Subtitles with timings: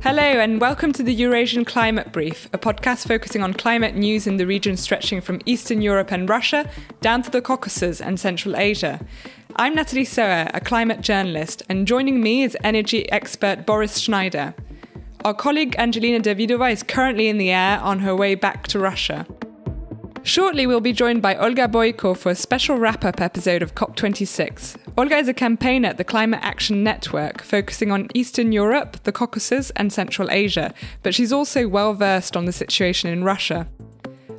[0.00, 4.36] Hello, and welcome to the Eurasian Climate Brief, a podcast focusing on climate news in
[4.36, 6.70] the region stretching from Eastern Europe and Russia
[7.00, 9.00] down to the Caucasus and Central Asia.
[9.56, 14.54] I'm Natalie Sauer, a climate journalist, and joining me is energy expert Boris Schneider.
[15.24, 19.26] Our colleague Angelina Davydova is currently in the air on her way back to Russia.
[20.24, 24.76] Shortly, we'll be joined by Olga Boiko for a special wrap up episode of COP26.
[24.98, 29.70] Olga is a campaigner at the Climate Action Network, focusing on Eastern Europe, the Caucasus,
[29.76, 33.68] and Central Asia, but she's also well versed on the situation in Russia.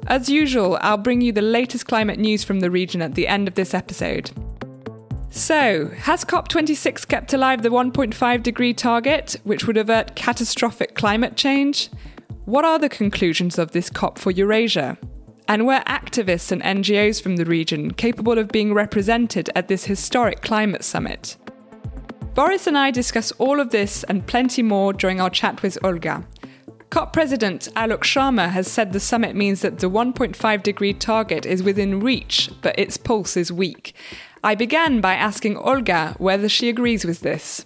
[0.07, 3.47] As usual, I'll bring you the latest climate news from the region at the end
[3.47, 4.31] of this episode.
[5.31, 11.89] So, has COP26 kept alive the 1.5 degree target, which would avert catastrophic climate change?
[12.45, 14.97] What are the conclusions of this COP for Eurasia?
[15.49, 20.41] And were activists and NGOs from the region capable of being represented at this historic
[20.41, 21.37] climate summit.
[22.35, 26.23] Boris and I discuss all of this and plenty more during our chat with Olga.
[26.91, 31.63] COP President Alok Sharma has said the summit means that the 1.5 degree target is
[31.63, 33.93] within reach, but its pulse is weak.
[34.43, 37.65] I began by asking Olga whether she agrees with this.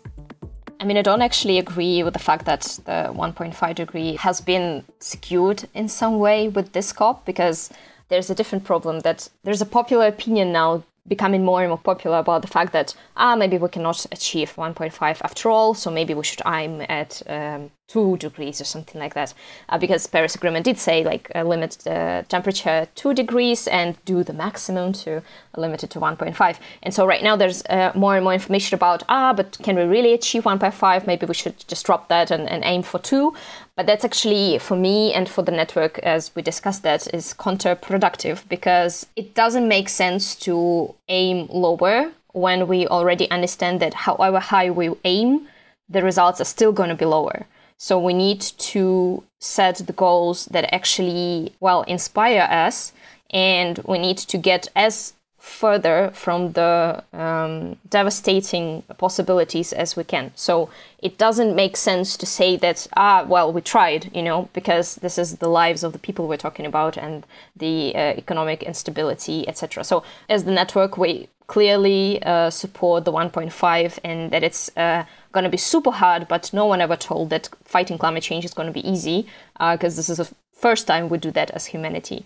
[0.84, 4.84] I mean, I don't actually agree with the fact that the 1.5 degree has been
[5.00, 7.70] secured in some way with this COP because
[8.10, 12.18] there's a different problem that there's a popular opinion now becoming more and more popular
[12.18, 16.24] about the fact that ah maybe we cannot achieve 1.5 after all so maybe we
[16.24, 19.34] should aim at um, two degrees or something like that.
[19.70, 24.24] Uh, because paris agreement did say like uh, limit the temperature two degrees and do
[24.24, 25.22] the maximum to
[25.58, 29.04] limit it to 1.5 and so right now there's uh, more and more information about
[29.10, 32.64] ah but can we really achieve 1.5 maybe we should just drop that and, and
[32.64, 33.34] aim for two.
[33.76, 38.48] But that's actually, for me and for the network, as we discussed that, is counterproductive
[38.48, 44.70] because it doesn't make sense to aim lower when we already understand that however high
[44.70, 45.48] we aim,
[45.90, 47.46] the results are still going to be lower.
[47.84, 52.94] So we need to set the goals that actually, well, inspire us.
[53.30, 60.32] And we need to get as further from the um, devastating possibilities as we can.
[60.36, 64.96] So it doesn't make sense to say that, ah, well, we tried, you know, because
[64.96, 69.46] this is the lives of the people we're talking about and the uh, economic instability,
[69.50, 69.84] etc.
[69.84, 75.44] So as the network, we clearly uh, support the 1.5 and that it's uh, going
[75.44, 78.68] to be super hard, but no one ever told that fighting climate change is going
[78.68, 82.26] to be easy because uh, this is the first time we do that as humanity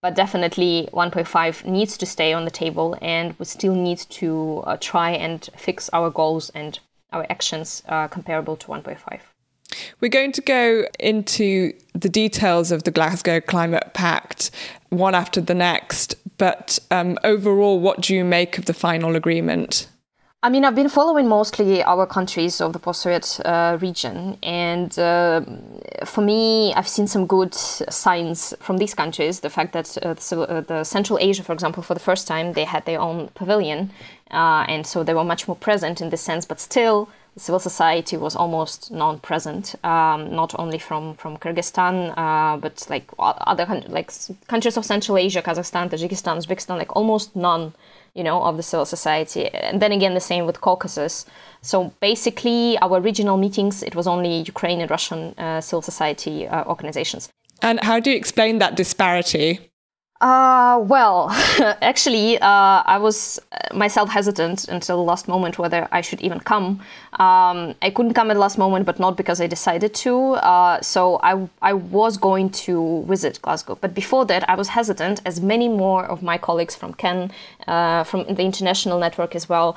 [0.00, 4.76] but definitely 1.5 needs to stay on the table and we still need to uh,
[4.80, 6.78] try and fix our goals and
[7.12, 9.20] our actions uh, comparable to 1.5.
[10.00, 14.50] We're going to go into the details of the Glasgow Climate Pact
[14.90, 19.88] one after the next, but um, overall, what do you make of the final agreement?
[20.40, 25.40] I mean, I've been following mostly our countries of the post-Soviet uh, region, and uh,
[26.04, 29.40] for me, I've seen some good signs from these countries.
[29.40, 32.52] The fact that uh, the, uh, the, Central Asia, for example, for the first time,
[32.52, 33.90] they had their own pavilion,
[34.30, 36.44] uh, and so they were much more present in this sense.
[36.46, 42.86] But still, civil society was almost non-present, um, not only from from Kyrgyzstan, uh, but
[42.88, 44.12] like other like
[44.46, 47.72] countries of Central Asia, Kazakhstan, Tajikistan, Uzbekistan, like almost none
[48.18, 49.48] you know, of the civil society.
[49.48, 51.24] And then again, the same with Caucasus.
[51.62, 56.64] So basically, our regional meetings, it was only Ukraine and Russian uh, civil society uh,
[56.64, 57.30] organizations.
[57.62, 59.67] And how do you explain that disparity?
[60.20, 61.28] Uh, well,
[61.80, 66.40] actually, uh, I was uh, myself hesitant until the last moment whether I should even
[66.40, 66.80] come.
[67.20, 70.32] Um, I couldn't come at the last moment, but not because I decided to.
[70.34, 73.78] Uh, so I, I was going to visit Glasgow.
[73.80, 77.30] But before that, I was hesitant, as many more of my colleagues from CAN,
[77.68, 79.76] uh, from the international network as well,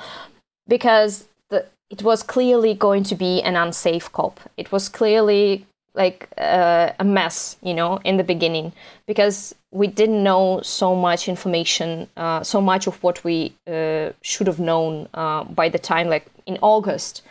[0.66, 4.40] because the, it was clearly going to be an unsafe COP.
[4.56, 8.72] It was clearly like uh, a mess, you know, in the beginning
[9.06, 14.46] because we didn't know so much information, uh, so much of what we uh, should
[14.46, 17.22] have known uh, by the time, like in August,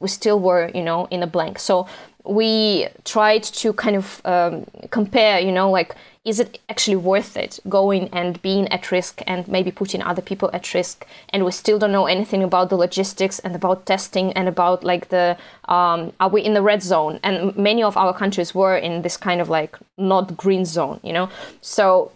[0.00, 1.58] we still were, you know, in a blank.
[1.58, 1.86] So
[2.24, 5.94] we tried to kind of um, compare, you know, like
[6.26, 10.50] is it actually worth it going and being at risk and maybe putting other people
[10.52, 11.06] at risk?
[11.30, 15.08] And we still don't know anything about the logistics and about testing and about like
[15.08, 15.38] the
[15.68, 17.20] um, are we in the red zone?
[17.22, 21.12] And many of our countries were in this kind of like not green zone you
[21.12, 21.30] know?
[21.60, 22.10] So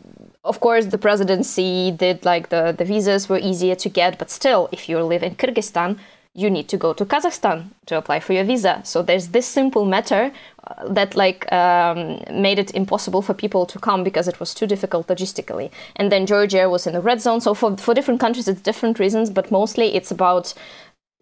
[0.45, 4.69] of course the presidency did like the, the visas were easier to get but still
[4.73, 5.99] if you live in kyrgyzstan
[6.35, 8.81] you need to go to Kazakhstan to apply for your visa.
[8.85, 10.33] So there's this simple matter
[10.65, 14.67] uh, that like um, made it impossible for people to come because it was too
[14.67, 15.71] difficult logistically.
[15.97, 17.41] And then Georgia was in the red zone.
[17.41, 20.55] So for for different countries, it's different reasons, but mostly it's about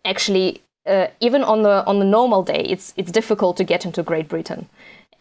[0.05, 4.03] actually uh, even on the on the normal day, it's it's difficult to get into
[4.03, 4.69] Great Britain.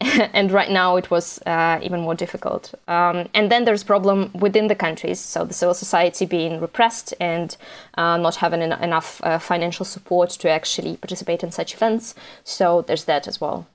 [0.00, 2.72] and right now it was uh, even more difficult.
[2.86, 7.56] Um, and then there's problem within the countries, so the civil society being repressed and
[7.94, 12.14] uh, not having en- enough uh, financial support to actually participate in such events.
[12.44, 13.66] So there's that as well.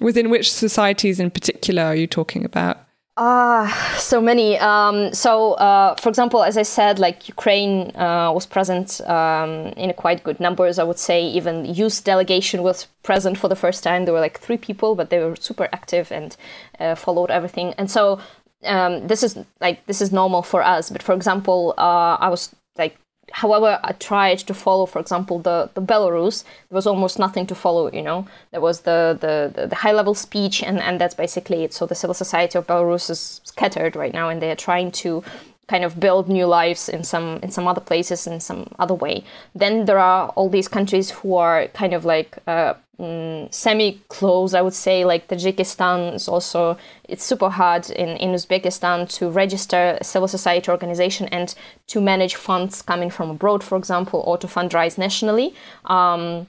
[0.00, 2.83] Within which societies in particular are you talking about?
[3.16, 4.58] Ah, uh, so many.
[4.58, 9.92] Um, so, uh, for example, as I said, like Ukraine uh, was present um, in
[9.92, 10.80] quite good numbers.
[10.80, 14.04] I would say even youth delegation was present for the first time.
[14.04, 16.36] There were like three people, but they were super active and
[16.80, 17.72] uh, followed everything.
[17.78, 18.18] And so,
[18.64, 20.90] um, this is like this is normal for us.
[20.90, 22.96] But for example, uh, I was like
[23.34, 27.54] however I tried to follow, for example, the, the Belarus, there was almost nothing to
[27.54, 28.28] follow, you know.
[28.52, 31.74] There was the, the, the high level speech, and, and that's basically it.
[31.74, 35.24] So the civil society of Belarus is scattered right now, and they are trying to
[35.66, 39.24] kind of build new lives in some in some other places in some other way.
[39.54, 44.62] Then there are all these countries who are kind of like uh, mm, semi-close, I
[44.62, 45.04] would say.
[45.04, 46.76] Like Tajikistan is also
[47.08, 51.54] it's super hard in in Uzbekistan to register a civil society organization and
[51.88, 55.54] to manage funds coming from abroad, for example, or to fundraise nationally.
[55.86, 56.46] Um,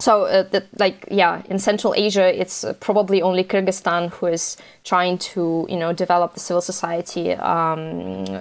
[0.00, 4.56] so uh, the, like yeah in central asia it's uh, probably only kyrgyzstan who is
[4.84, 7.80] trying to you know develop the civil society um,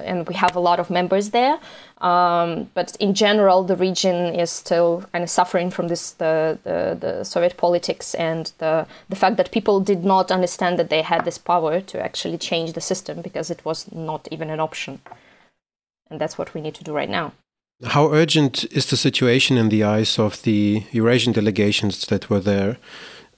[0.06, 1.60] and we have a lot of members there.
[2.00, 6.98] Um, but in general the region is still kind of suffering from this the, the,
[7.00, 11.26] the soviet politics and the, the fact that people did not understand that they had
[11.26, 15.02] this power to actually change the system because it was not even an option.
[16.10, 17.34] And that's what we need to do right now
[17.86, 22.78] how urgent is the situation in the eyes of the Eurasian delegations that were there?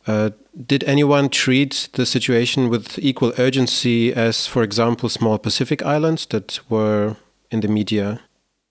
[0.07, 0.31] Uh,
[0.65, 6.59] did anyone treat the situation with equal urgency as, for example, small Pacific islands that
[6.69, 7.17] were
[7.51, 8.21] in the media?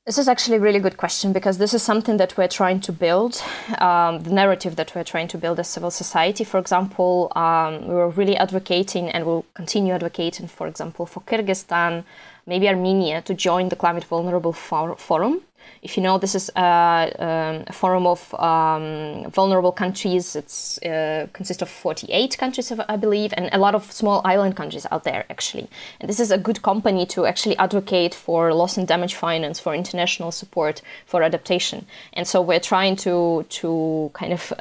[0.06, 2.92] This is actually a really good question because this is something that we're trying to
[2.92, 3.42] build,
[3.78, 6.44] um, the narrative that we're trying to build as civil society.
[6.44, 12.04] For example, um, we were really advocating and will continue advocating, for example, for Kyrgyzstan,
[12.48, 15.42] maybe Armenia to join the Climate Vulnerable for- Forum
[15.82, 20.34] if you know, this is a, um, a forum of um, vulnerable countries.
[20.34, 24.86] It uh, consists of 48 countries, I believe, and a lot of small island countries
[24.90, 25.68] out there, actually.
[26.00, 29.74] And this is a good company to actually advocate for loss and damage finance, for
[29.74, 31.86] international support, for adaptation.
[32.12, 34.52] And so we're trying to to kind of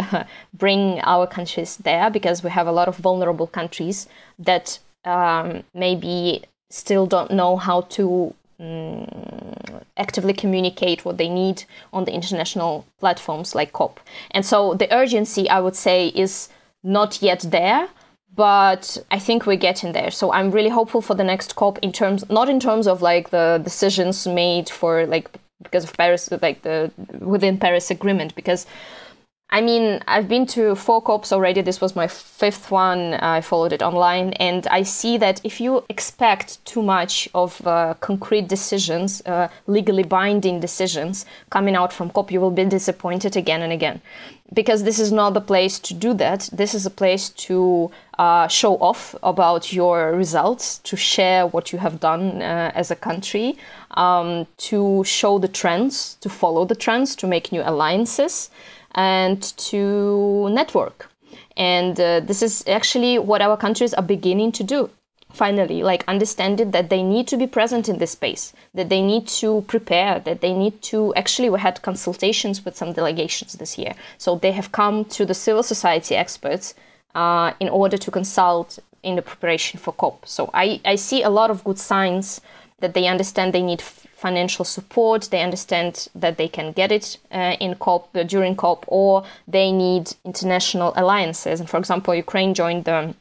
[0.53, 4.07] bring our countries there because we have a lot of vulnerable countries
[4.39, 9.07] that um, maybe still don't know how to um,
[9.97, 13.99] actively communicate what they need on the international platforms like COP.
[14.31, 16.49] And so the urgency, I would say, is
[16.83, 17.89] not yet there,
[18.35, 20.11] but I think we're getting there.
[20.11, 23.29] So I'm really hopeful for the next COP in terms, not in terms of like
[23.29, 25.29] the decisions made for like
[25.63, 28.67] because of Paris, like the within Paris Agreement, because
[29.49, 31.61] I mean, I've been to four COPs already.
[31.61, 33.13] This was my fifth one.
[33.13, 34.33] I followed it online.
[34.33, 40.03] And I see that if you expect too much of uh, concrete decisions, uh, legally
[40.03, 44.01] binding decisions coming out from COP, you will be disappointed again and again.
[44.53, 46.49] Because this is not the place to do that.
[46.51, 47.89] This is a place to
[48.19, 52.95] uh, show off about your results, to share what you have done uh, as a
[52.95, 53.57] country,
[53.91, 58.49] um, to show the trends, to follow the trends, to make new alliances
[58.97, 61.09] and to network.
[61.55, 64.89] And uh, this is actually what our countries are beginning to do.
[65.33, 69.27] Finally, like understanding that they need to be present in this space, that they need
[69.27, 71.13] to prepare, that they need to.
[71.15, 73.93] Actually, we had consultations with some delegations this year.
[74.17, 76.73] So they have come to the civil society experts
[77.13, 80.25] uh, in order to consult in the preparation for COP.
[80.25, 82.41] So I, I see a lot of good signs
[82.79, 83.83] that they understand they need
[84.17, 88.83] financial support, they understand that they can get it uh, in COP uh, during COP,
[88.87, 91.59] or they need international alliances.
[91.59, 93.13] And for example, Ukraine joined the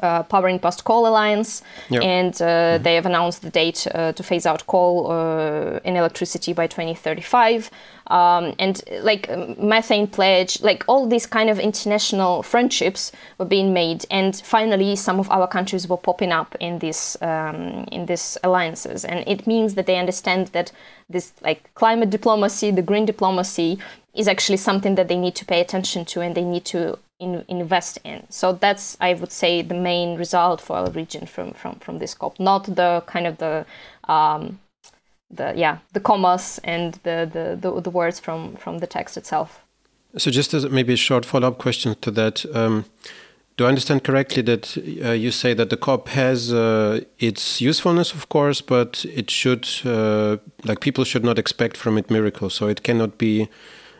[0.00, 2.02] uh, Powering Past Coal Alliance, yep.
[2.02, 2.82] and uh, mm-hmm.
[2.82, 7.70] they have announced the date uh, to phase out coal uh, in electricity by 2035.
[8.08, 9.28] Um, and like
[9.58, 15.20] methane pledge, like all these kind of international friendships were being made, and finally some
[15.20, 19.74] of our countries were popping up in these um, in these alliances, and it means
[19.74, 20.72] that they understand that
[21.10, 23.78] this like climate diplomacy, the green diplomacy,
[24.14, 27.44] is actually something that they need to pay attention to, and they need to in,
[27.48, 28.22] invest in.
[28.30, 32.14] So that's, I would say, the main result for our region from from from this
[32.14, 33.66] COP, not the kind of the
[34.04, 34.60] um,
[35.30, 39.64] the yeah the commas and the, the the, the words from from the text itself.
[40.16, 42.44] So, just as maybe a short follow up question to that.
[42.54, 42.84] Um,
[43.56, 48.12] do I understand correctly that uh, you say that the COP has uh, its usefulness,
[48.12, 52.54] of course, but it should, uh, like, people should not expect from it miracles.
[52.54, 53.48] So it cannot be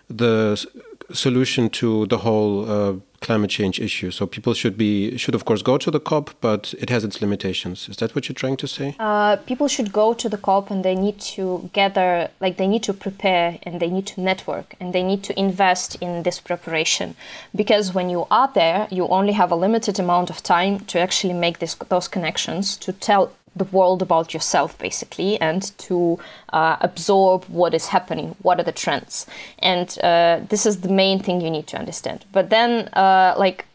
[0.09, 0.65] the
[1.13, 4.11] solution to the whole uh, climate change issue.
[4.11, 7.21] So people should be should of course go to the COP, but it has its
[7.21, 7.89] limitations.
[7.89, 8.97] Is that what you're trying to say?
[8.99, 12.83] Uh, people should go to the COP and they need to gather, like they need
[12.85, 17.17] to prepare and they need to network and they need to invest in this preparation,
[17.55, 21.35] because when you are there, you only have a limited amount of time to actually
[21.35, 26.19] make this those connections to tell the world about yourself basically and to
[26.53, 29.27] uh, absorb what is happening what are the trends.
[29.59, 32.25] And uh, this is the main thing you need to understand.
[32.33, 33.67] But then uh, like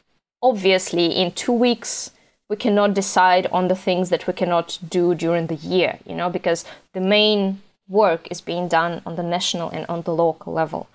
[0.42, 2.12] obviously in two weeks
[2.50, 6.30] we cannot decide on the things that we cannot do during the year you know
[6.30, 10.88] because the main work is being done on the national and on the local level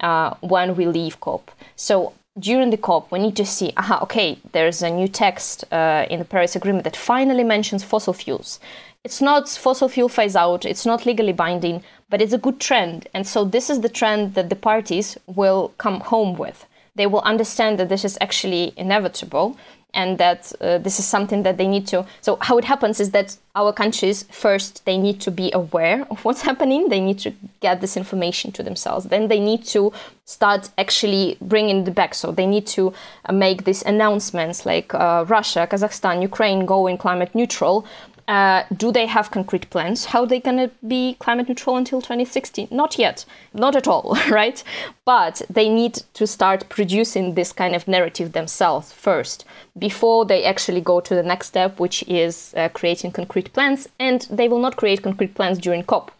[0.00, 1.50] uh, when we leave cop.
[1.76, 6.06] So during the COP, we need to see, aha, okay, there's a new text uh,
[6.10, 8.58] in the Paris Agreement that finally mentions fossil fuels.
[9.04, 13.06] It's not fossil fuel phase out, it's not legally binding, but it's a good trend.
[13.14, 16.66] And so this is the trend that the parties will come home with.
[16.96, 19.56] They will understand that this is actually inevitable
[19.94, 23.10] and that uh, this is something that they need to so how it happens is
[23.10, 26.88] that our countries first they need to be aware of what's happening.
[26.88, 29.06] They need to get this information to themselves.
[29.06, 29.92] Then they need to
[30.24, 32.14] start actually bringing it back.
[32.14, 32.92] So they need to
[33.26, 37.86] uh, make these announcements like uh, russia kazakhstan ukraine going climate neutral
[38.26, 40.06] uh, do they have concrete plans?
[40.06, 42.68] How they going to be climate neutral until 2060?
[42.70, 44.62] Not yet, not at all, right?
[45.04, 49.44] But they need to start producing this kind of narrative themselves first
[49.78, 53.88] before they actually go to the next step, which is uh, creating concrete plans.
[53.98, 56.10] And they will not create concrete plans during COP.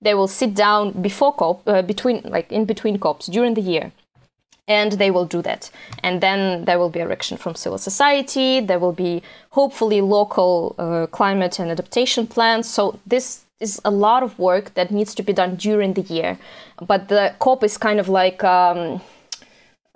[0.00, 3.92] They will sit down before COP, uh, between like in between COPs during the year
[4.68, 5.70] and they will do that.
[6.02, 8.60] And then there will be erection from civil society.
[8.60, 12.68] There will be hopefully local uh, climate and adaptation plans.
[12.68, 16.38] So this is a lot of work that needs to be done during the year.
[16.80, 19.00] But the COP is kind of like um,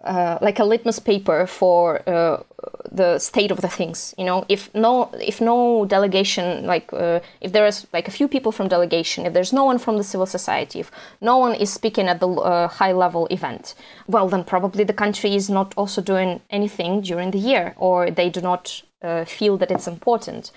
[0.06, 2.42] uh, like a litmus paper for uh,
[2.90, 4.14] the state of the things.
[4.16, 8.28] You know, if no if no delegation, like uh, if there is like a few
[8.28, 11.72] people from delegation, if there's no one from the civil society, if no one is
[11.72, 13.74] speaking at the uh, high level event,
[14.06, 18.30] well, then probably the country is not also doing anything during the year, or they
[18.30, 20.52] do not uh, feel that it's important.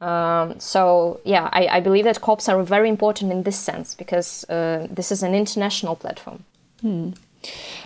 [0.00, 4.48] Um, so yeah, I, I, believe that COPs are very important in this sense because
[4.48, 6.44] uh, this is an international platform.
[6.80, 7.10] Hmm.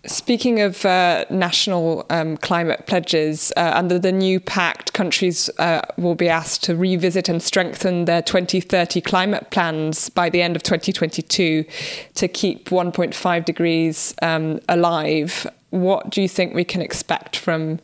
[0.06, 6.14] Speaking of uh, national um, climate pledges, uh, under the new pact, countries uh, will
[6.14, 11.64] be asked to revisit and strengthen their 2030 climate plans by the end of 2022
[12.14, 15.46] to keep 1.5 degrees um, alive.
[15.70, 17.80] What do you think we can expect from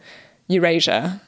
[0.48, 1.20] Eurasia?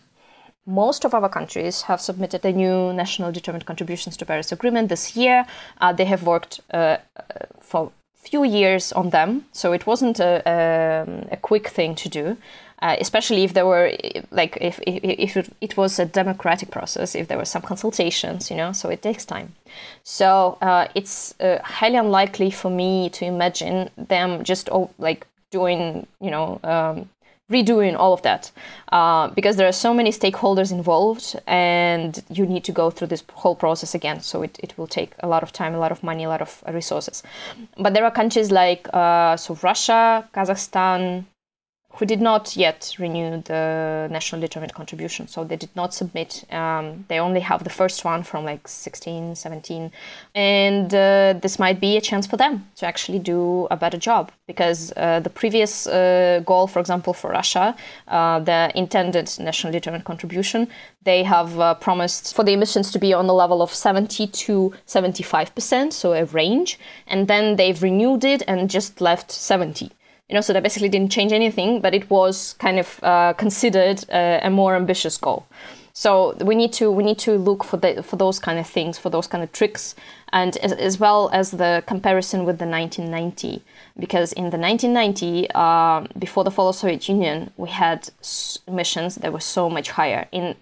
[0.64, 5.16] most of our countries have submitted the new national determined contributions to Paris Agreement this
[5.16, 5.44] year.
[5.80, 6.98] Uh, they have worked uh,
[7.60, 7.90] for
[8.22, 12.36] few years on them, so it wasn't a, a, um, a quick thing to do.
[12.80, 13.92] Uh, especially if there were
[14.32, 18.56] like if, if, if it, was a democratic process if there were some consultations you
[18.56, 19.54] know so it takes time
[20.02, 26.08] so uh, it's uh, highly unlikely for me to imagine them just oh, like doing
[26.20, 27.08] you know um,
[27.50, 28.50] redoing all of that
[28.92, 33.22] uh, because there are so many stakeholders involved and you need to go through this
[33.34, 34.20] whole process again.
[34.20, 36.40] So it, it will take a lot of time a lot of money a lot
[36.40, 37.22] of resources.
[37.76, 41.24] But there are countries like uh, so russia kazakhstan
[41.94, 45.28] who did not yet renew the national determined contribution.
[45.28, 46.44] So they did not submit.
[46.50, 49.92] Um, they only have the first one from like 16, 17.
[50.34, 54.32] And uh, this might be a chance for them to actually do a better job
[54.46, 57.76] because uh, the previous uh, goal, for example, for Russia,
[58.08, 60.68] uh, the intended national determined contribution,
[61.02, 64.72] they have uh, promised for the emissions to be on the level of 70 to
[64.86, 66.78] 75%, so a range.
[67.06, 69.90] And then they've renewed it and just left 70
[70.32, 74.02] you know, so they basically didn't change anything, but it was kind of uh, considered
[74.08, 75.44] a, a, more ambitious goal.
[75.92, 78.96] So we need to we need to look for the for those kind of things,
[78.96, 79.94] for those kind of tricks,
[80.32, 83.62] and as, as well as the comparison with the 1990,
[83.98, 88.08] because in the 1990, uh, before the fall of Soviet Union, we had
[88.66, 90.56] emissions that were so much higher in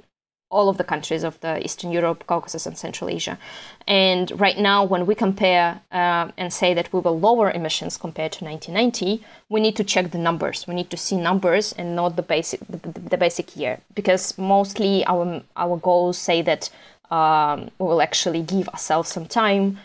[0.50, 3.38] all of the countries of the Eastern Europe, Caucasus, and Central Asia.
[3.86, 8.32] And right now, when we compare uh, and say that we will lower emissions compared
[8.32, 10.66] to 1990, we need to check the numbers.
[10.66, 15.04] We need to see numbers and not the basic the, the, basic year, because mostly
[15.06, 16.68] our our goals say that
[17.10, 19.78] um, we will actually give ourselves some time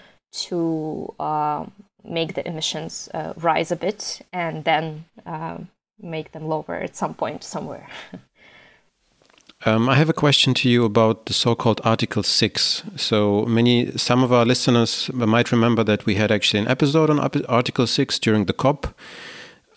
[0.48, 1.66] to uh,
[2.04, 5.58] make the emissions uh, rise a bit, and then uh,
[6.02, 7.88] make them lower at some point somewhere.
[9.68, 12.84] Um, I have a question to you about the so-called Article Six.
[12.98, 17.20] So many, some of our listeners might remember that we had actually an episode on
[17.20, 18.96] Article Six during the COP.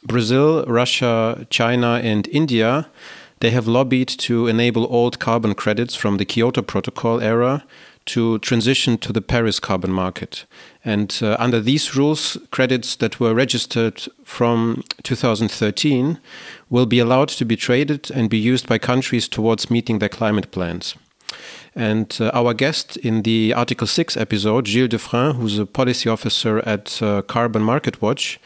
[0.05, 2.91] Brazil, Russia, China, and India,
[3.41, 7.65] they have lobbied to enable old carbon credits from the Kyoto Protocol era
[8.09, 10.45] to transition to the Paris carbon market.
[10.85, 16.19] And uh, under these rules, credits that were registered from 2013
[16.71, 20.51] will be allowed to be traded and be used by countries towards meeting their climate
[20.51, 20.95] plans.
[21.75, 26.59] And uh, our guest in the Article 6 episode, Gilles Dufrasne, who's a policy officer
[26.67, 28.41] at uh, Carbon Market Watch,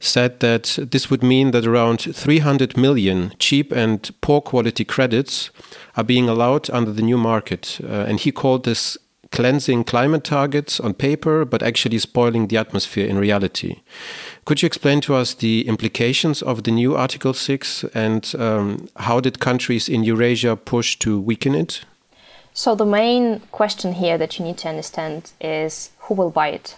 [0.00, 5.50] said that this would mean that around 300 million cheap and poor quality credits
[5.96, 7.78] are being allowed under the new market.
[7.82, 8.98] Uh, and he called this
[9.32, 13.80] cleansing climate targets on paper, but actually spoiling the atmosphere in reality.
[14.44, 19.20] Could you explain to us the implications of the new Article 6 and um, how
[19.20, 21.84] did countries in Eurasia push to weaken it?
[22.54, 26.76] So, the main question here that you need to understand is who will buy it?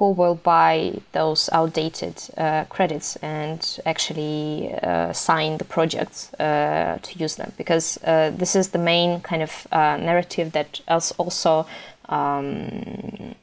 [0.00, 7.18] Who will buy those outdated uh, credits and actually uh, sign the projects uh, to
[7.18, 11.66] use them because uh, this is the main kind of uh, narrative that us also
[12.08, 13.34] um,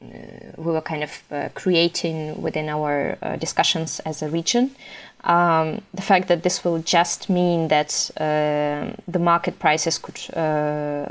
[0.58, 4.72] we were kind of uh, creating within our discussions as a region.
[5.26, 10.18] Um, the fact that this will just mean that the market prices could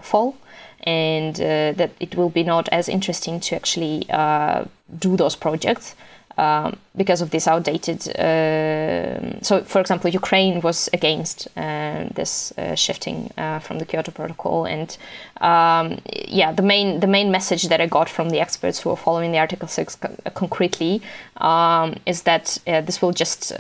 [0.02, 0.36] fall
[0.84, 4.64] and uh, that it will be not as interesting to actually uh,
[4.98, 5.94] do those projects
[6.38, 8.06] um, because of this outdated.
[8.14, 14.12] Uh, so, for example, Ukraine was against uh, this uh, shifting uh, from the Kyoto
[14.12, 14.96] Protocol, and
[15.40, 18.96] um, yeah, the main the main message that I got from the experts who are
[18.96, 21.00] following the Article Six co- concretely
[21.38, 23.52] um, is that this will just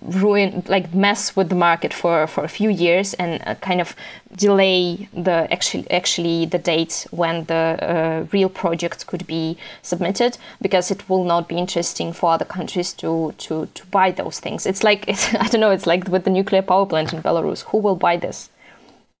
[0.00, 3.94] ruin, like, mess with the market for for a few years and kind of
[4.36, 10.90] delay the actually actually the date when the uh, real projects could be submitted because
[10.90, 14.66] it will not be interesting for other countries to to to buy those things.
[14.66, 15.70] It's like it's, I don't know.
[15.70, 17.62] It's like with the nuclear power plant in Belarus.
[17.64, 18.50] Who will buy this?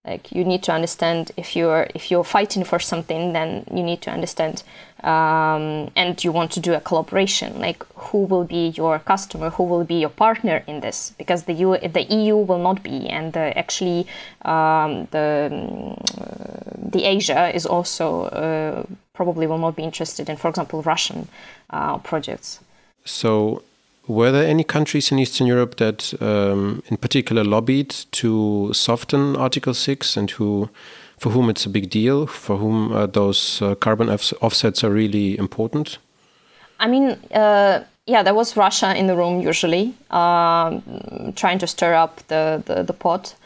[0.04, 4.02] Like you need to understand if you're if you're fighting for something, then you need
[4.02, 4.64] to understand,
[5.02, 7.60] um, and you want to do a collaboration.
[7.60, 9.50] Like who will be your customer?
[9.50, 11.12] Who will be your partner in this?
[11.18, 14.06] Because the EU, the EU will not be, and the, actually
[14.42, 16.62] um, the uh,
[16.92, 18.84] the Asia is also uh,
[19.14, 21.28] probably will not be interested in, for example, Russian
[21.70, 22.60] uh, projects.
[23.04, 23.62] So,
[24.06, 29.74] were there any countries in Eastern Europe that, um, in particular, lobbied to soften Article
[29.74, 30.70] Six, and who,
[31.22, 35.38] for whom it's a big deal, for whom uh, those uh, carbon offsets are really
[35.38, 35.98] important?
[36.80, 40.82] I mean, uh, yeah, there was Russia in the room usually, um,
[41.36, 43.36] trying to stir up the the, the pot.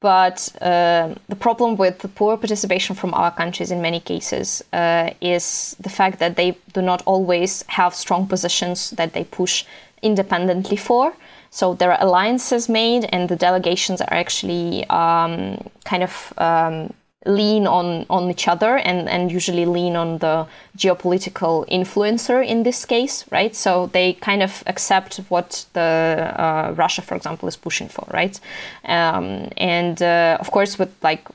[0.00, 5.10] But uh, the problem with the poor participation from our countries in many cases uh,
[5.20, 9.64] is the fact that they do not always have strong positions that they push
[10.02, 11.14] independently for.
[11.50, 16.92] So there are alliances made, and the delegations are actually um, kind of um,
[17.26, 22.84] lean on on each other and and usually lean on the geopolitical influencer in this
[22.84, 23.54] case right?
[23.54, 28.38] So they kind of accept what the uh, russia for example is pushing for right?
[28.84, 31.26] Um, and uh, of course with like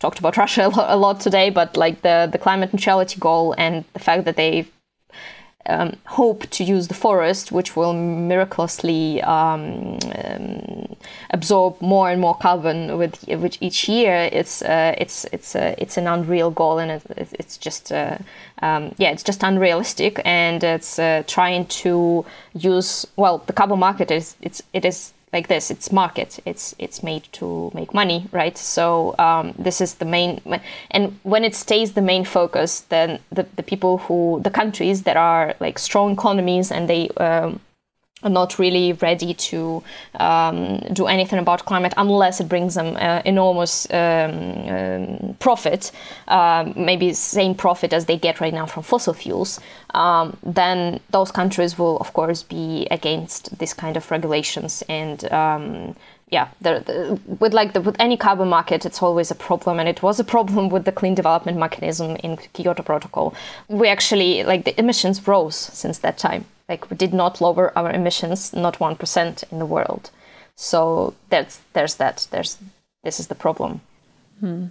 [0.00, 4.00] talked about russia a lot today but like the the climate neutrality goal and the
[4.00, 4.66] fact that they
[5.66, 10.96] um, hope to use the forest, which will miraculously um, um,
[11.30, 15.96] absorb more and more carbon with, with each year, it's uh, it's it's uh, it's
[15.96, 18.16] an unreal goal, and it's, it's just uh,
[18.62, 24.10] um, yeah, it's just unrealistic, and it's uh, trying to use well, the carbon market
[24.10, 26.38] is it's it is like this it's market.
[26.44, 28.56] It's it's made to make money right?
[28.56, 30.40] So um, this is the main
[30.90, 35.16] and when it stays the main focus then the, the people who the countries that
[35.16, 37.60] are like strong economies and they um,
[38.22, 39.82] are not really ready to
[40.18, 45.92] um, do anything about climate unless it brings them uh, enormous um, um, profit,
[46.26, 49.60] uh, maybe same profit as they get right now from fossil fuels,
[49.94, 55.94] um, then those countries will, of course, be against this kind of regulations and um,
[56.30, 59.88] yeah, the, the, with like the, with any carbon market, it's always a problem, and
[59.88, 63.34] it was a problem with the clean development mechanism in Kyoto Protocol.
[63.68, 66.44] We actually like the emissions rose since that time.
[66.68, 70.10] Like we did not lower our emissions, not one percent in the world.
[70.56, 72.28] So that's there's that.
[72.30, 72.58] There's
[73.04, 73.80] this is the problem.
[74.40, 74.66] Hmm.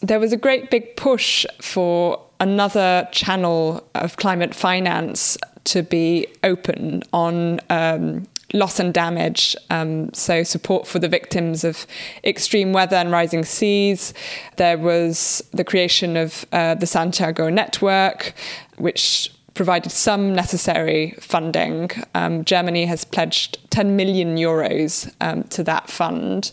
[0.00, 7.02] There was a great big push for another channel of climate finance to be open
[7.12, 9.54] on um, loss and damage.
[9.68, 11.86] Um, so, support for the victims of
[12.24, 14.14] extreme weather and rising seas.
[14.56, 18.34] There was the creation of uh, the Santiago Network,
[18.78, 21.90] which provided some necessary funding.
[22.14, 26.50] Um, Germany has pledged 10 million euros um, to that fund.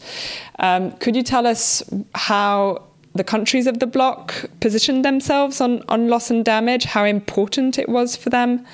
[0.60, 1.82] Um, could you tell us
[2.16, 2.84] how
[3.16, 7.88] the countries of the bloc positioned themselves on, on loss and damage, how important it
[7.88, 8.66] was for them?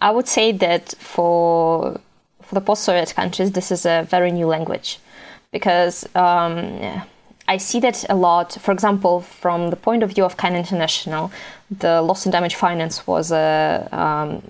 [0.00, 2.00] I would say that for
[2.42, 5.00] for the post-Soviet countries, this is a very new language
[5.50, 7.02] because um,
[7.48, 8.52] I see that a lot.
[8.52, 11.32] For example, from the point of view of CAN International,
[11.70, 14.42] the loss and damage finance was a, um,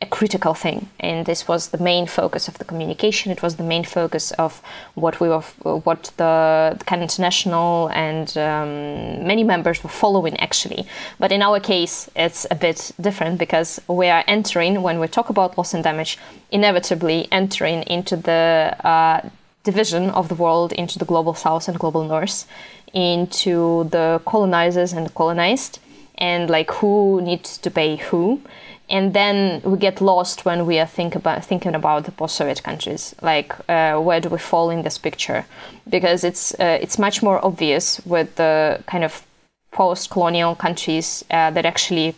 [0.00, 3.32] a critical thing, and this was the main focus of the communication.
[3.32, 4.62] It was the main focus of
[4.94, 10.86] what we were, what the, CAN International and um, many members were following actually.
[11.18, 15.28] But in our case, it's a bit different because we are entering when we talk
[15.28, 16.18] about loss and damage,
[16.52, 19.28] inevitably entering into the uh,
[19.64, 22.46] division of the world into the global south and global north,
[22.92, 25.78] into the colonizers and the colonized,
[26.20, 28.40] and like who needs to pay who.
[28.88, 33.14] And then we get lost when we are think about thinking about the post-Soviet countries,
[33.22, 35.46] like uh, where do we fall in this picture?
[35.88, 39.24] Because it's uh, it's much more obvious with the kind of
[39.70, 42.16] post-colonial countries uh, that actually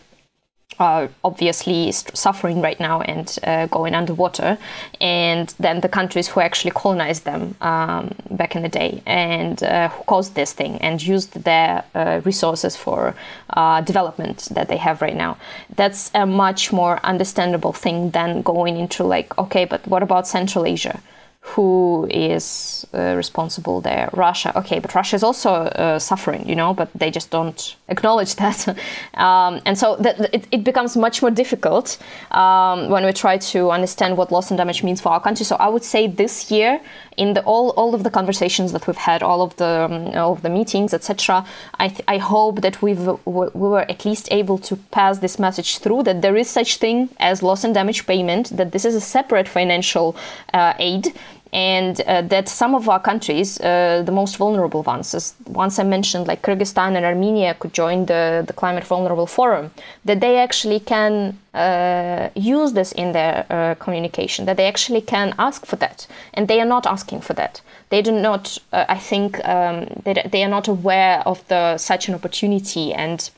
[0.79, 4.59] are obviously suffering right now and uh, going underwater,
[5.01, 9.89] and then the countries who actually colonized them um, back in the day and uh,
[9.89, 13.15] who caused this thing and used their uh, resources for
[13.51, 15.37] uh, development that they have right now.
[15.77, 20.65] That's a much more understandable thing than going into like, okay, but what about Central
[20.65, 21.01] Asia?
[21.43, 24.09] Who is uh, responsible there?
[24.13, 24.57] Russia.
[24.61, 28.69] Okay but russia is also uh, suffering you know but they just don't acknowledge that.
[29.15, 29.95] Um, and so
[30.33, 31.99] it, it, becomes much more difficult
[32.31, 35.45] um, when we try to understand what loss and damage means for our country.
[35.45, 36.81] So i would say this year
[37.17, 40.33] in the all, all of the conversations that we've had all of the um, all
[40.33, 41.45] of the meetings etc
[41.79, 45.79] I, th- I hope that we've we were at least able to pass this message
[45.79, 49.01] through that there is such thing as loss and damage payment that this is a
[49.01, 50.17] separate financial
[50.55, 51.13] uh, aid
[51.53, 55.85] and uh, that some of our countries, uh, the most vulnerable ones, as once I
[55.85, 59.71] mentioned, like Kyrgyzstan and Armenia, could join the, the Climate Vulnerable Forum,
[60.07, 65.35] that they actually can uh, use this in their uh, communication, that they actually can
[65.39, 66.07] ask for that.
[66.33, 67.61] And they are not asking for that.
[67.91, 72.09] They do not, uh, I think, um, they, they are not aware of the, such
[72.09, 73.31] an opportunity and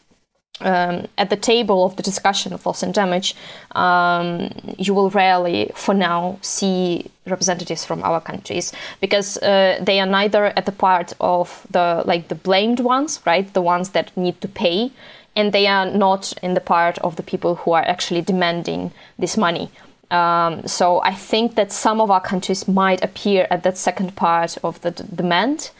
[0.60, 3.34] um, at the table of the discussion of loss and damage,
[3.72, 10.06] um, you will rarely, for now, see representatives from our countries because uh, they are
[10.06, 14.40] neither at the part of the like the blamed ones, right, the ones that need
[14.40, 14.92] to pay,
[15.34, 19.36] and they are not in the part of the people who are actually demanding this
[19.36, 19.70] money.
[20.10, 24.56] Um, so I think that some of our countries might appear at that second part
[24.62, 25.70] of the d- demand.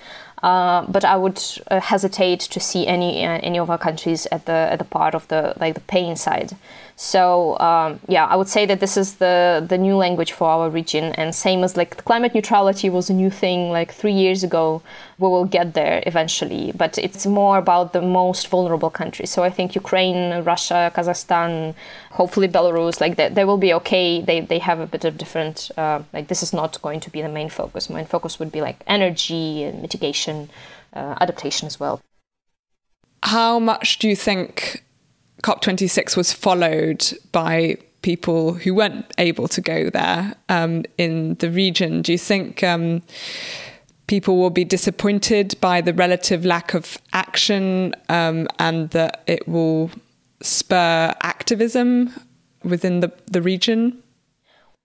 [0.45, 4.45] Uh, but I would uh, hesitate to see any uh, any of our countries at
[4.45, 6.53] the at the part of the like the paying side.
[6.97, 10.71] So um, yeah, I would say that this is the the new language for our
[10.71, 14.81] region, and same as like climate neutrality was a new thing like three years ago.
[15.19, 19.31] We will get there eventually, but it's more about the most vulnerable countries.
[19.31, 21.75] So I think Ukraine, Russia, Kazakhstan,
[22.13, 24.21] hopefully Belarus, like they, they will be okay.
[24.21, 25.73] They they have a bit of different.
[25.77, 27.91] Uh, like this is not going to be the main focus.
[27.91, 30.49] Main focus would be like energy and mitigation,
[30.93, 32.01] uh, adaptation as well.
[33.25, 34.84] How much do you think
[35.45, 42.01] COP26 was followed by people who weren't able to go there um, in the region.
[42.01, 43.03] Do you think um,
[44.07, 49.91] people will be disappointed by the relative lack of action um, and that it will
[50.41, 52.11] spur activism
[52.63, 54.03] within the, the region?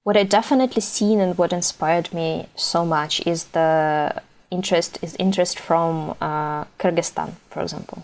[0.04, 5.60] What I definitely seen and what inspired me so much is the interest is interest
[5.60, 8.04] from uh, Kyrgyzstan, for example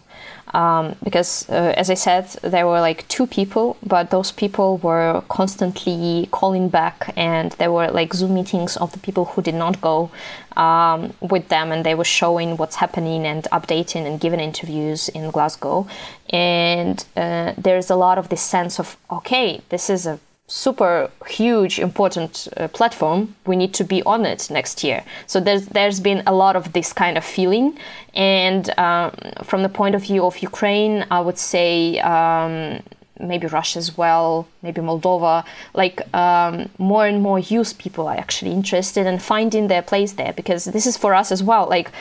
[0.55, 5.21] um, because uh, as I said, there were like two people, but those people were
[5.27, 9.81] constantly calling back, and there were like Zoom meetings of the people who did not
[9.81, 10.09] go
[10.55, 15.29] um, with them, and they were showing what's happening and updating and giving interviews in
[15.29, 15.87] Glasgow.
[16.29, 21.79] And uh, there's a lot of this sense of okay, this is a super huge
[21.79, 26.21] important uh, platform we need to be on it next year so there's there's been
[26.27, 27.77] a lot of this kind of feeling
[28.13, 29.11] and um,
[29.43, 32.79] from the point of view of ukraine i would say um,
[33.19, 38.51] maybe Russia as well, maybe Moldova, like um, more and more youth people are actually
[38.51, 41.67] interested in finding their place there because this is for us as well.
[41.67, 41.91] Like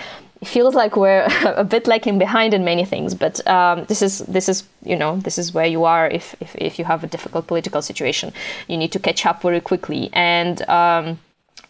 [0.40, 4.18] it feels like we're a bit lagging behind in many things, but um, this is
[4.20, 7.06] this is you know this is where you are if, if if you have a
[7.06, 8.32] difficult political situation,
[8.68, 10.68] you need to catch up very quickly and.
[10.68, 11.18] Um,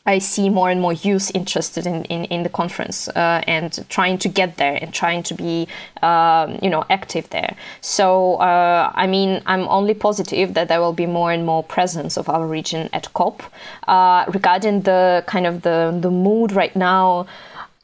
[0.06, 4.18] I see more and more youth interested in, in, in the conference uh, and trying
[4.18, 5.66] to get there and trying to be,
[6.02, 7.56] um, you know, active there.
[7.80, 12.18] So, uh, I mean, I'm only positive that there will be more and more presence
[12.18, 13.42] of our region at COP.
[13.88, 17.26] Uh, regarding the kind of the, the mood right now,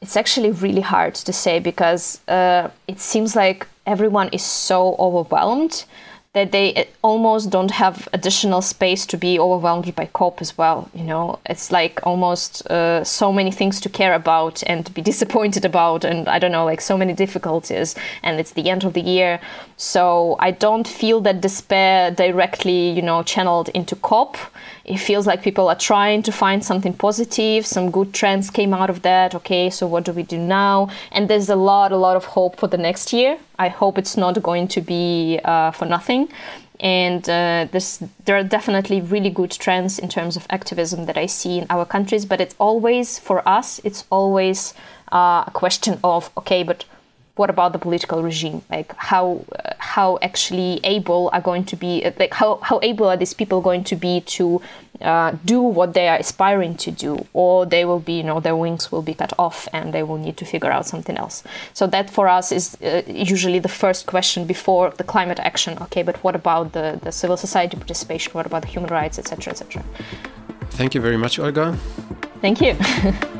[0.01, 5.85] it's actually really hard to say because uh, it seems like everyone is so overwhelmed
[6.33, 10.89] that they almost don't have additional space to be overwhelmed by COP as well.
[10.93, 15.01] You know, it's like almost uh, so many things to care about and to be
[15.11, 17.95] disappointed about, and I don't know, like so many difficulties.
[18.23, 19.41] And it's the end of the year,
[19.75, 24.37] so I don't feel that despair directly, you know, channeled into COP.
[24.85, 27.65] It feels like people are trying to find something positive.
[27.65, 29.35] Some good trends came out of that.
[29.35, 30.89] Okay, so what do we do now?
[31.11, 33.37] And there's a lot, a lot of hope for the next year.
[33.65, 36.29] I hope it's not going to be uh, for nothing.
[36.79, 41.27] And uh, this, there are definitely really good trends in terms of activism that I
[41.27, 42.25] see in our countries.
[42.25, 44.73] But it's always, for us, it's always
[45.11, 46.85] uh, a question of okay, but
[47.41, 48.61] what about the political regime?
[48.69, 49.25] Like how
[49.59, 53.59] uh, how actually able are going to be like how how able are these people
[53.69, 54.61] going to be to
[55.01, 58.57] uh, do what they are aspiring to do, or they will be you know their
[58.63, 61.43] wings will be cut off and they will need to figure out something else.
[61.73, 65.71] So that for us is uh, usually the first question before the climate action.
[65.85, 68.29] Okay, but what about the the civil society participation?
[68.37, 69.83] What about the human rights, etc., etc.
[70.79, 71.65] Thank you very much, Olga.
[72.41, 72.73] Thank you.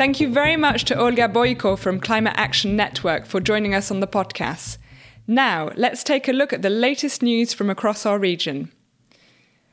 [0.00, 4.00] Thank you very much to Olga Boiko from Climate Action Network for joining us on
[4.00, 4.78] the podcast.
[5.26, 8.72] Now, let's take a look at the latest news from across our region.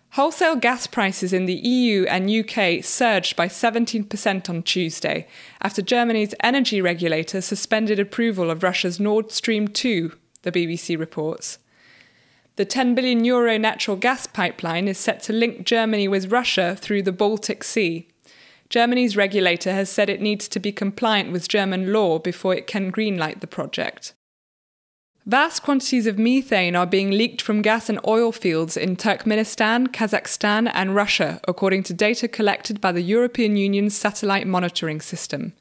[0.09, 5.29] Wholesale gas prices in the EU and UK surged by 17% on Tuesday
[5.61, 10.11] after Germany's energy regulator suspended approval of Russia's Nord Stream 2,
[10.41, 11.57] the BBC reports.
[12.57, 17.03] The 10 billion euro natural gas pipeline is set to link Germany with Russia through
[17.03, 18.09] the Baltic Sea.
[18.69, 22.91] Germany's regulator has said it needs to be compliant with German law before it can
[22.91, 24.13] greenlight the project.
[25.25, 30.71] Vast quantities of methane are being leaked from gas and oil fields in Turkmenistan, Kazakhstan,
[30.73, 35.51] and Russia, according to data collected by the European Union's satellite monitoring system.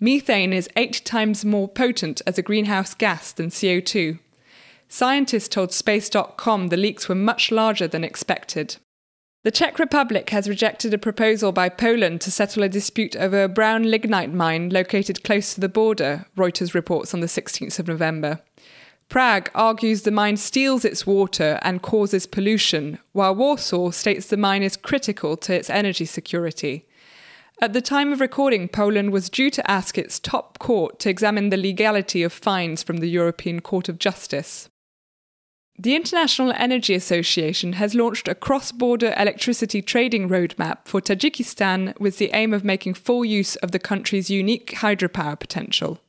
[0.00, 4.18] Methane is eight times more potent as a greenhouse gas than CO2.
[4.88, 8.76] Scientists told Space.com the leaks were much larger than expected.
[9.46, 13.48] The Czech Republic has rejected a proposal by Poland to settle a dispute over a
[13.48, 18.40] brown lignite mine located close to the border, Reuters reports on the 16th of November.
[19.08, 24.64] Prague argues the mine steals its water and causes pollution, while Warsaw states the mine
[24.64, 26.84] is critical to its energy security.
[27.62, 31.50] At the time of recording, Poland was due to ask its top court to examine
[31.50, 34.68] the legality of fines from the European Court of Justice.
[35.78, 42.16] The International Energy Association has launched a cross border electricity trading roadmap for Tajikistan with
[42.16, 46.00] the aim of making full use of the country's unique hydropower potential.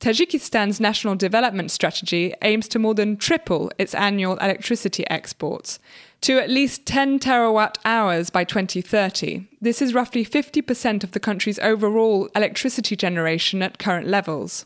[0.00, 5.78] Tajikistan's national development strategy aims to more than triple its annual electricity exports
[6.22, 9.46] to at least 10 terawatt hours by 2030.
[9.60, 14.64] This is roughly 50% of the country's overall electricity generation at current levels.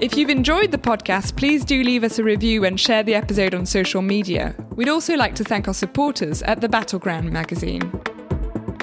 [0.00, 3.54] If you've enjoyed the podcast, please do leave us a review and share the episode
[3.54, 4.54] on social media.
[4.74, 7.82] We'd also like to thank our supporters at the Battleground magazine.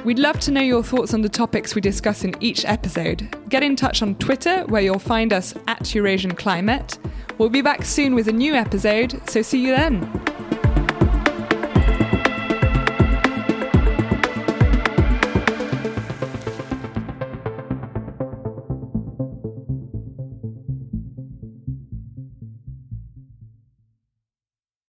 [0.06, 3.36] We'd love to know your thoughts on the topics we discuss in each episode.
[3.50, 7.00] Get in touch on Twitter, where you'll find us at Eurasian Climate.
[7.40, 10.37] We'll be back soon with a new episode, so see you then.